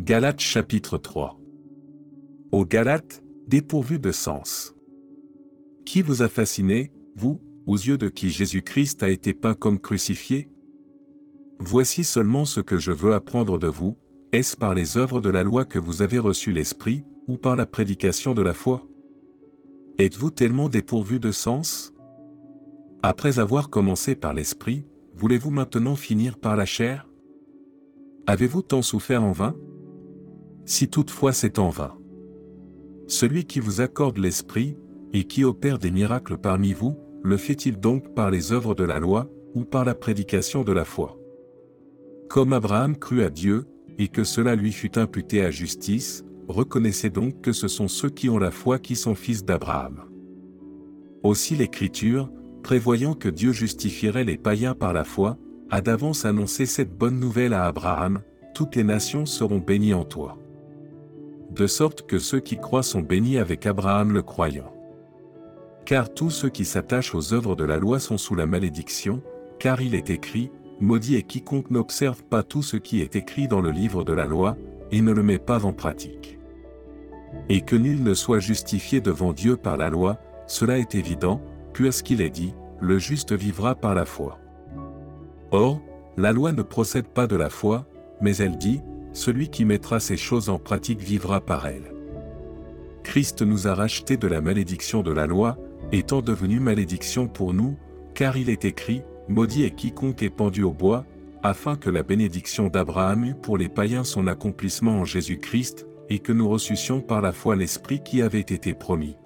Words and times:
Galates 0.00 0.38
chapitre 0.38 0.96
3 0.96 1.40
Aux 2.52 2.64
Galates, 2.64 3.24
dépourvus 3.48 3.98
de 3.98 4.12
sens. 4.12 4.76
Qui 5.84 6.02
vous 6.02 6.22
a 6.22 6.28
fasciné, 6.28 6.92
vous, 7.16 7.40
aux 7.66 7.74
yeux 7.74 7.98
de 7.98 8.08
qui 8.08 8.30
Jésus-Christ 8.30 9.02
a 9.02 9.08
été 9.08 9.34
peint 9.34 9.54
comme 9.54 9.80
crucifié? 9.80 10.48
Voici 11.58 12.04
seulement 12.04 12.44
ce 12.44 12.60
que 12.60 12.78
je 12.78 12.92
veux 12.92 13.12
apprendre 13.12 13.58
de 13.58 13.66
vous, 13.66 13.96
est-ce 14.30 14.56
par 14.56 14.72
les 14.72 14.96
œuvres 14.96 15.20
de 15.20 15.30
la 15.30 15.42
loi 15.42 15.64
que 15.64 15.80
vous 15.80 16.00
avez 16.00 16.20
reçu 16.20 16.52
l'Esprit, 16.52 17.02
ou 17.26 17.36
par 17.36 17.56
la 17.56 17.66
prédication 17.66 18.34
de 18.34 18.42
la 18.42 18.54
foi? 18.54 18.86
Êtes-vous 19.98 20.30
tellement 20.30 20.68
dépourvu 20.68 21.18
de 21.18 21.32
sens? 21.32 21.92
Après 23.02 23.40
avoir 23.40 23.68
commencé 23.68 24.14
par 24.14 24.32
l'Esprit, 24.32 24.86
voulez-vous 25.16 25.50
maintenant 25.50 25.96
finir 25.96 26.38
par 26.38 26.54
la 26.54 26.66
chair? 26.66 27.08
Avez-vous 28.28 28.62
tant 28.62 28.82
souffert 28.82 29.24
en 29.24 29.32
vain? 29.32 29.56
Si 30.68 30.86
toutefois 30.86 31.32
c'est 31.32 31.58
en 31.58 31.70
vain. 31.70 31.94
Celui 33.06 33.46
qui 33.46 33.58
vous 33.58 33.80
accorde 33.80 34.18
l'Esprit, 34.18 34.76
et 35.14 35.24
qui 35.24 35.42
opère 35.42 35.78
des 35.78 35.90
miracles 35.90 36.36
parmi 36.36 36.74
vous, 36.74 36.94
le 37.22 37.38
fait-il 37.38 37.80
donc 37.80 38.14
par 38.14 38.30
les 38.30 38.52
œuvres 38.52 38.74
de 38.74 38.84
la 38.84 38.98
loi, 38.98 39.30
ou 39.54 39.64
par 39.64 39.86
la 39.86 39.94
prédication 39.94 40.64
de 40.64 40.72
la 40.72 40.84
foi? 40.84 41.18
Comme 42.28 42.52
Abraham 42.52 42.98
crut 42.98 43.22
à 43.22 43.30
Dieu, 43.30 43.64
et 43.96 44.08
que 44.08 44.24
cela 44.24 44.56
lui 44.56 44.72
fut 44.72 44.98
imputé 44.98 45.42
à 45.42 45.50
justice, 45.50 46.22
reconnaissez 46.48 47.08
donc 47.08 47.40
que 47.40 47.52
ce 47.52 47.66
sont 47.66 47.88
ceux 47.88 48.10
qui 48.10 48.28
ont 48.28 48.38
la 48.38 48.50
foi 48.50 48.78
qui 48.78 48.94
sont 48.94 49.14
fils 49.14 49.46
d'Abraham. 49.46 50.02
Aussi 51.22 51.56
l'Écriture, 51.56 52.30
prévoyant 52.62 53.14
que 53.14 53.30
Dieu 53.30 53.52
justifierait 53.52 54.24
les 54.24 54.36
païens 54.36 54.74
par 54.74 54.92
la 54.92 55.04
foi, 55.04 55.38
a 55.70 55.80
d'avance 55.80 56.26
annoncé 56.26 56.66
cette 56.66 56.92
bonne 56.92 57.18
nouvelle 57.18 57.54
à 57.54 57.64
Abraham, 57.64 58.20
toutes 58.54 58.76
les 58.76 58.84
nations 58.84 59.24
seront 59.24 59.60
bénies 59.60 59.94
en 59.94 60.04
toi. 60.04 60.36
De 61.58 61.66
sorte 61.66 62.06
que 62.06 62.18
ceux 62.18 62.40
qui 62.40 62.56
croient 62.56 62.82
sont 62.82 63.02
bénis 63.02 63.36
avec 63.36 63.66
Abraham 63.66 64.12
le 64.12 64.22
croyant. 64.22 64.72
Car 65.84 66.14
tous 66.14 66.30
ceux 66.30 66.48
qui 66.48 66.64
s'attachent 66.64 67.14
aux 67.14 67.34
œuvres 67.34 67.54
de 67.54 67.64
la 67.64 67.76
loi 67.76 68.00
sont 68.00 68.16
sous 68.16 68.34
la 68.34 68.46
malédiction, 68.46 69.20
car 69.58 69.82
il 69.82 69.94
est 69.94 70.08
écrit, 70.08 70.50
Maudit 70.80 71.16
est 71.16 71.22
quiconque 71.24 71.70
n'observe 71.70 72.22
pas 72.22 72.42
tout 72.42 72.62
ce 72.62 72.78
qui 72.78 73.02
est 73.02 73.16
écrit 73.16 73.48
dans 73.48 73.60
le 73.60 73.70
livre 73.70 74.04
de 74.04 74.14
la 74.14 74.24
loi, 74.24 74.56
et 74.90 75.02
ne 75.02 75.12
le 75.12 75.22
met 75.22 75.38
pas 75.38 75.66
en 75.66 75.74
pratique 75.74 76.38
et 77.48 77.60
que 77.60 77.76
nul 77.76 78.02
ne 78.02 78.14
soit 78.14 78.40
justifié 78.40 79.00
devant 79.00 79.32
Dieu 79.32 79.56
par 79.56 79.76
la 79.76 79.90
loi, 79.90 80.18
cela 80.46 80.78
est 80.78 80.94
évident, 80.94 81.40
puisqu'il 81.72 82.20
est 82.20 82.30
dit, 82.30 82.54
le 82.80 82.98
juste 82.98 83.32
vivra 83.32 83.74
par 83.74 83.94
la 83.94 84.04
foi. 84.04 84.38
Or, 85.50 85.80
la 86.16 86.32
loi 86.32 86.52
ne 86.52 86.62
procède 86.62 87.08
pas 87.08 87.26
de 87.26 87.36
la 87.36 87.50
foi, 87.50 87.86
mais 88.20 88.36
elle 88.36 88.56
dit, 88.56 88.80
celui 89.12 89.48
qui 89.48 89.64
mettra 89.64 90.00
ces 90.00 90.16
choses 90.16 90.48
en 90.48 90.58
pratique 90.58 91.00
vivra 91.00 91.40
par 91.40 91.66
elles. 91.66 91.92
Christ 93.02 93.42
nous 93.42 93.66
a 93.66 93.74
rachetés 93.74 94.16
de 94.16 94.28
la 94.28 94.40
malédiction 94.40 95.02
de 95.02 95.12
la 95.12 95.26
loi, 95.26 95.56
étant 95.92 96.20
devenu 96.20 96.60
malédiction 96.60 97.26
pour 97.26 97.54
nous, 97.54 97.76
car 98.14 98.36
il 98.36 98.50
est 98.50 98.64
écrit, 98.64 99.02
Maudit 99.28 99.64
est 99.64 99.74
quiconque 99.74 100.22
est 100.22 100.30
pendu 100.30 100.62
au 100.62 100.72
bois, 100.72 101.04
afin 101.42 101.76
que 101.76 101.90
la 101.90 102.02
bénédiction 102.02 102.68
d'Abraham 102.68 103.24
eût 103.24 103.34
pour 103.34 103.58
les 103.58 103.68
païens 103.68 104.04
son 104.04 104.26
accomplissement 104.26 105.00
en 105.00 105.04
Jésus-Christ, 105.04 105.86
et 106.10 106.18
que 106.18 106.32
nous 106.32 106.48
reçussions 106.48 107.00
par 107.00 107.20
la 107.20 107.32
foi 107.32 107.56
l'Esprit 107.56 108.02
qui 108.02 108.22
avait 108.22 108.40
été 108.40 108.74
promis. 108.74 109.16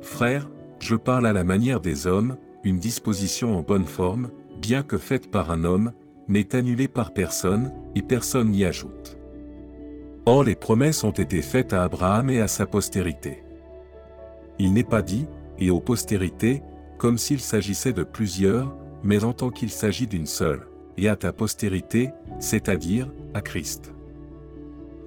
Frères, 0.00 0.48
je 0.78 0.96
parle 0.96 1.26
à 1.26 1.32
la 1.32 1.44
manière 1.44 1.80
des 1.80 2.06
hommes, 2.06 2.36
une 2.64 2.78
disposition 2.78 3.56
en 3.56 3.62
bonne 3.62 3.84
forme, 3.84 4.30
bien 4.60 4.82
que 4.82 4.98
faite 4.98 5.30
par 5.30 5.50
un 5.50 5.64
homme, 5.64 5.92
n'est 6.28 6.54
annulée 6.54 6.88
par 6.88 7.12
personne, 7.12 7.72
et 7.94 8.02
personne 8.02 8.50
n'y 8.50 8.64
ajoute. 8.64 9.18
Or 10.24 10.44
les 10.44 10.54
promesses 10.54 11.02
ont 11.04 11.10
été 11.10 11.42
faites 11.42 11.72
à 11.72 11.82
Abraham 11.82 12.30
et 12.30 12.40
à 12.40 12.48
sa 12.48 12.66
postérité. 12.66 13.42
Il 14.58 14.72
n'est 14.72 14.84
pas 14.84 15.02
dit, 15.02 15.26
et 15.58 15.70
aux 15.70 15.80
postérités, 15.80 16.62
comme 16.98 17.18
s'il 17.18 17.40
s'agissait 17.40 17.92
de 17.92 18.04
plusieurs, 18.04 18.76
mais 19.02 19.24
en 19.24 19.32
tant 19.32 19.50
qu'il 19.50 19.70
s'agit 19.70 20.06
d'une 20.06 20.26
seule, 20.26 20.68
et 20.96 21.08
à 21.08 21.16
ta 21.16 21.32
postérité, 21.32 22.10
c'est-à-dire, 22.38 23.10
à 23.34 23.40
Christ. 23.40 23.92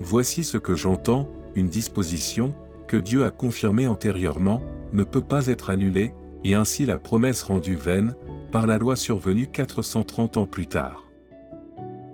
Voici 0.01 0.43
ce 0.43 0.57
que 0.57 0.75
j'entends, 0.75 1.29
une 1.55 1.69
disposition, 1.69 2.53
que 2.87 2.97
Dieu 2.97 3.23
a 3.23 3.31
confirmée 3.31 3.87
antérieurement, 3.87 4.61
ne 4.91 5.03
peut 5.03 5.21
pas 5.21 5.47
être 5.47 5.69
annulée, 5.69 6.13
et 6.43 6.53
ainsi 6.53 6.85
la 6.85 6.97
promesse 6.97 7.43
rendue 7.43 7.75
vaine, 7.75 8.15
par 8.51 8.67
la 8.67 8.77
loi 8.77 8.95
survenue 8.95 9.47
430 9.47 10.37
ans 10.37 10.45
plus 10.45 10.67
tard. 10.67 11.04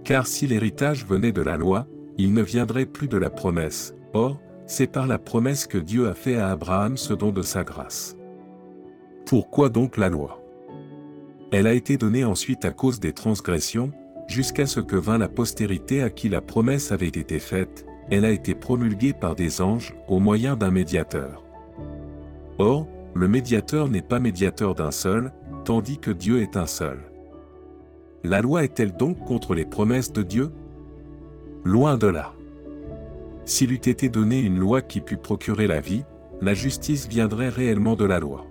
Car 0.03 0.27
si 0.27 0.47
l'héritage 0.47 1.05
venait 1.05 1.31
de 1.31 1.41
la 1.41 1.57
loi, 1.57 1.87
il 2.17 2.33
ne 2.33 2.41
viendrait 2.41 2.85
plus 2.85 3.07
de 3.07 3.17
la 3.17 3.29
promesse, 3.29 3.95
or, 4.13 4.39
c'est 4.65 4.87
par 4.87 5.07
la 5.07 5.19
promesse 5.19 5.67
que 5.67 5.77
Dieu 5.77 6.07
a 6.07 6.13
fait 6.13 6.37
à 6.37 6.49
Abraham 6.49 6.97
ce 6.97 7.13
don 7.13 7.31
de 7.31 7.41
sa 7.41 7.63
grâce. 7.63 8.17
Pourquoi 9.25 9.69
donc 9.69 9.97
la 9.97 10.09
loi? 10.09 10.41
Elle 11.51 11.67
a 11.67 11.73
été 11.73 11.97
donnée 11.97 12.23
ensuite 12.23 12.63
à 12.63 12.71
cause 12.71 12.99
des 12.99 13.13
transgressions, 13.13 13.91
jusqu'à 14.27 14.65
ce 14.65 14.79
que 14.79 14.95
vint 14.95 15.17
la 15.17 15.27
postérité 15.27 16.01
à 16.01 16.09
qui 16.09 16.29
la 16.29 16.41
promesse 16.41 16.91
avait 16.91 17.07
été 17.07 17.39
faite, 17.39 17.85
elle 18.09 18.25
a 18.25 18.31
été 18.31 18.55
promulguée 18.55 19.13
par 19.13 19.35
des 19.35 19.61
anges 19.61 19.93
au 20.07 20.19
moyen 20.19 20.55
d'un 20.55 20.71
médiateur. 20.71 21.43
Or, 22.57 22.87
le 23.13 23.27
médiateur 23.27 23.89
n'est 23.89 24.01
pas 24.01 24.19
médiateur 24.19 24.75
d'un 24.75 24.91
seul, 24.91 25.31
tandis 25.65 25.97
que 25.97 26.11
Dieu 26.11 26.41
est 26.41 26.55
un 26.55 26.65
seul. 26.65 27.10
La 28.23 28.41
loi 28.41 28.63
est-elle 28.63 28.95
donc 28.95 29.17
contre 29.25 29.55
les 29.55 29.65
promesses 29.65 30.13
de 30.13 30.21
Dieu? 30.21 30.51
Loin 31.63 31.97
de 31.97 32.07
là. 32.07 32.33
S'il 33.45 33.71
eût 33.71 33.75
été 33.75 34.09
donné 34.09 34.39
une 34.39 34.59
loi 34.59 34.83
qui 34.83 35.01
pût 35.01 35.17
procurer 35.17 35.65
la 35.65 35.81
vie, 35.81 36.03
la 36.39 36.53
justice 36.53 37.07
viendrait 37.07 37.49
réellement 37.49 37.95
de 37.95 38.05
la 38.05 38.19
loi. 38.19 38.45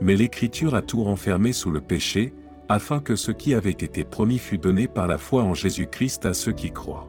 Mais 0.00 0.16
l'Écriture 0.16 0.74
a 0.74 0.80
tout 0.80 1.04
renfermé 1.04 1.52
sous 1.52 1.70
le 1.70 1.82
péché, 1.82 2.32
afin 2.68 3.00
que 3.00 3.14
ce 3.14 3.30
qui 3.30 3.54
avait 3.54 3.70
été 3.70 4.04
promis 4.04 4.38
fût 4.38 4.58
donné 4.58 4.88
par 4.88 5.06
la 5.06 5.18
foi 5.18 5.42
en 5.42 5.52
Jésus-Christ 5.52 6.24
à 6.24 6.32
ceux 6.32 6.52
qui 6.52 6.70
croient. 6.70 7.08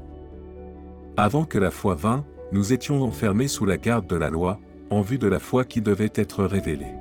Avant 1.16 1.46
que 1.46 1.58
la 1.58 1.72
foi 1.72 1.96
vînt, 1.96 2.26
nous 2.52 2.74
étions 2.74 3.02
enfermés 3.04 3.48
sous 3.48 3.66
la 3.66 3.78
garde 3.78 4.08
de 4.08 4.16
la 4.18 4.30
loi, 4.30 4.60
en 4.90 5.02
vue 5.02 5.18
de 5.18 5.28
la 5.28 5.40
foi 5.40 5.64
qui 5.64 5.82
devait 5.82 6.12
être 6.14 6.44
révélée. 6.44 6.94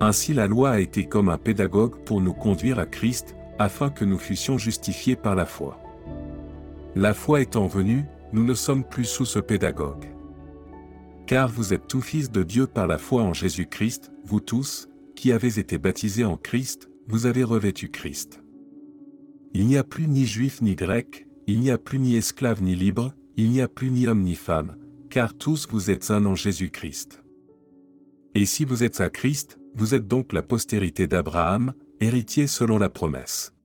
Ainsi 0.00 0.34
la 0.34 0.46
loi 0.46 0.70
a 0.70 0.80
été 0.80 1.06
comme 1.06 1.28
un 1.28 1.38
pédagogue 1.38 1.96
pour 2.04 2.20
nous 2.20 2.34
conduire 2.34 2.78
à 2.78 2.86
Christ, 2.86 3.34
afin 3.58 3.88
que 3.88 4.04
nous 4.04 4.18
fussions 4.18 4.58
justifiés 4.58 5.16
par 5.16 5.34
la 5.34 5.46
foi. 5.46 5.80
La 6.94 7.14
foi 7.14 7.40
étant 7.40 7.66
venue, 7.66 8.04
nous 8.32 8.44
ne 8.44 8.54
sommes 8.54 8.84
plus 8.84 9.04
sous 9.04 9.24
ce 9.24 9.38
pédagogue. 9.38 10.06
Car 11.26 11.48
vous 11.48 11.72
êtes 11.72 11.88
tous 11.88 12.02
fils 12.02 12.30
de 12.30 12.42
Dieu 12.42 12.66
par 12.66 12.86
la 12.86 12.98
foi 12.98 13.22
en 13.22 13.32
Jésus-Christ, 13.32 14.12
vous 14.24 14.40
tous, 14.40 14.88
qui 15.14 15.32
avez 15.32 15.58
été 15.58 15.78
baptisés 15.78 16.24
en 16.24 16.36
Christ, 16.36 16.90
vous 17.08 17.26
avez 17.26 17.44
revêtu 17.44 17.90
Christ. 17.90 18.42
Il 19.54 19.66
n'y 19.66 19.78
a 19.78 19.84
plus 19.84 20.06
ni 20.06 20.26
juif 20.26 20.60
ni 20.60 20.74
grec, 20.74 21.26
il 21.46 21.60
n'y 21.60 21.70
a 21.70 21.78
plus 21.78 21.98
ni 21.98 22.16
esclave 22.16 22.62
ni 22.62 22.74
libre, 22.74 23.14
il 23.36 23.50
n'y 23.50 23.62
a 23.62 23.68
plus 23.68 23.90
ni 23.90 24.06
homme 24.06 24.22
ni 24.22 24.34
femme, 24.34 24.76
car 25.08 25.34
tous 25.34 25.66
vous 25.70 25.90
êtes 25.90 26.10
un 26.10 26.26
en 26.26 26.34
Jésus-Christ. 26.34 27.22
Et 28.34 28.44
si 28.44 28.64
vous 28.64 28.84
êtes 28.84 29.00
à 29.00 29.08
Christ, 29.08 29.58
vous 29.76 29.94
êtes 29.94 30.08
donc 30.08 30.32
la 30.32 30.42
postérité 30.42 31.06
d'Abraham, 31.06 31.74
héritier 32.00 32.46
selon 32.46 32.78
la 32.78 32.88
promesse. 32.88 33.55